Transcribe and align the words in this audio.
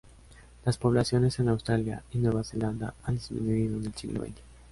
Las 0.65 0.79
poblaciones 0.79 1.37
en 1.37 1.49
Australia 1.49 2.03
y 2.11 2.17
Nueva 2.17 2.43
Zelanda 2.43 2.95
han 3.03 3.13
disminuido 3.17 3.77
en 3.77 3.85
el 3.85 3.93
siglo 3.93 4.25
xx. 4.25 4.37